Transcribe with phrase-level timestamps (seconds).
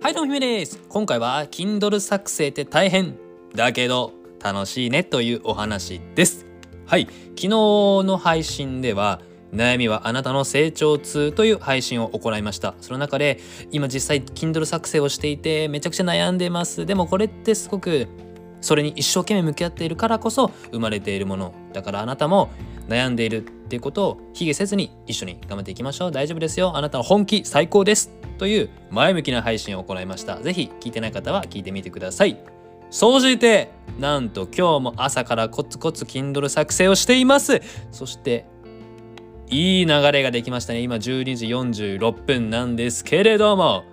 [0.00, 0.78] はいどうもひめです。
[0.88, 3.16] 今回は Kindle 作成って大変
[3.52, 6.46] だけど楽しいねというお話です。
[6.86, 9.20] はい昨日の配信では
[9.52, 12.76] 悩みはあなたの成長痛という配信を行いました。
[12.80, 13.40] その中で
[13.72, 16.86] 今実際 Kindle 作成をしていてめちゃくちゃ悩んでます。
[16.86, 18.06] でもこれってすごく
[18.60, 22.50] それに一生懸命向き合っているからこそ生まれているものだからあなたも
[22.88, 26.12] 悩んでいるっていうことを卑下せずに一緒に頑張っていきましょう。
[26.12, 26.76] 大丈夫ですよ。
[26.76, 28.12] あなたの本気最高です。
[28.38, 30.36] という前向きな配信を行いました。
[30.40, 32.38] ぜひ聞いてない方は聞いてみてください。
[32.90, 37.60] 総じてなんと今日も朝からコツコツ Kindle 作成をしています。
[37.90, 38.46] そして
[39.50, 40.80] いい流れができましたね。
[40.80, 43.84] 今12時46分なんですけれども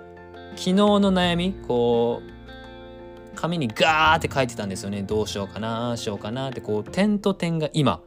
[0.52, 5.02] 昨日の悩みこう紙にガーって書いてたんですよね。
[5.02, 8.02] どうしようかなしようかなってこう点と点が今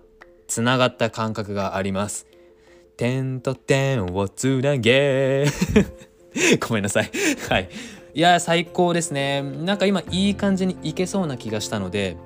[0.46, 2.26] つながった感覚があります。
[2.96, 5.44] 点と点をつなげ。
[6.66, 7.10] ごめんなさい。
[7.48, 7.68] はい。
[8.14, 9.42] いや最高ですね。
[9.42, 12.16] なんか今いい感じにいけそうな気がしたので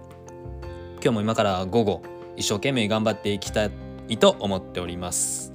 [1.02, 2.02] 今日も今から午後
[2.36, 3.68] 一生懸命頑張っていきた
[4.08, 5.52] いと思っております。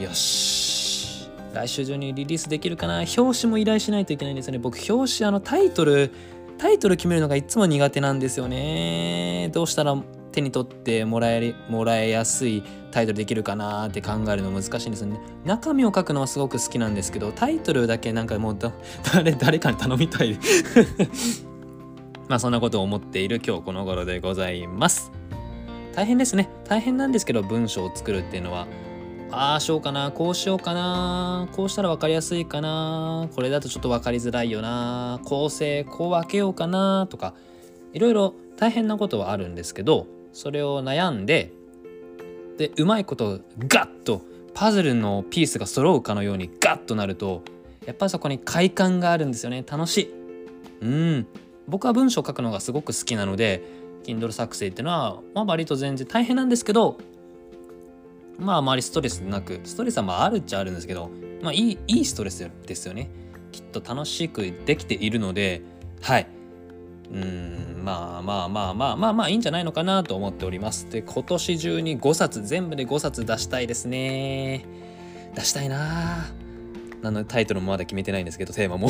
[0.00, 1.28] よし。
[1.52, 3.04] 来週中にリリースできるかな？
[3.16, 4.58] 表紙も依頼しないといけないんですよね。
[4.58, 6.10] 僕表紙あのタイトル
[6.58, 9.50] タイトル決めるのがいつも苦手なんですよね。
[9.52, 9.96] どうしたら
[10.32, 15.20] 手に取ってもらえもらえやすいタイトルできるかなって考えるの難しいんですよね。
[15.44, 18.58] 中身を書くのはすごく好きなんですけどタイトルだけなんかもう
[19.14, 20.38] 誰誰かに頼みたい。
[22.28, 25.12] まあそんなことを思っている今日この頃でございます。
[25.94, 26.48] 大変ですね。
[26.64, 28.66] 大変なんですけど文章を作るっていうのは。
[29.34, 37.32] ああしようかなこうしようかなこうしたら分かりやすいかなこれだとちょっと分かりづらいよな構成こう分けようかなとか。
[37.92, 41.52] いろいろ大変なことはあるんですけどそれを悩んで
[42.58, 44.22] でうまいことガッと
[44.54, 47.42] パズルのピースが揃うかのようにガッとなると
[47.86, 49.64] やっぱりそこに快感があるんですよね。
[49.68, 50.14] 楽しい。
[50.82, 51.26] うん。
[51.66, 53.62] 僕は文章を書くのがすごく好きなので
[54.04, 56.98] Kindle 作成っていうのは、まあ、割と全然大変なんですけど
[58.38, 61.10] まああまりストレスなくストレスはまああるっちゃあるんですけど
[61.40, 63.10] まあいいいいストレスですよね。
[63.52, 65.62] きっと楽しくできているので
[66.00, 66.26] はい。
[67.12, 67.41] うん。
[67.82, 74.64] まあまあまあまあまあまあいいんじゃないのかなと思っておりますで今年中に5冊全部で5冊出したいですね
[75.34, 76.26] 出したいな
[77.04, 78.88] あのタイトルもまだ決めてないんですけどテーマも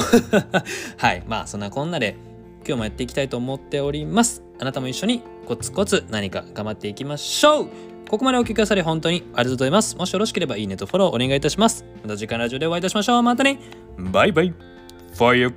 [0.99, 2.17] はいまあそんなこんなで
[2.67, 7.69] 今日もやっていきたいと思っておりますあなたも一緒にコツコツ何か頑張っていきましょう
[8.09, 13.59] ここまでお聞きくださり本当にありがとうございますもしよろしければいいねとフォローお願いいたしますまた次回のラジオでお会いいたしましょうまたね
[13.99, 14.53] バイバイ
[15.15, 15.53] Fire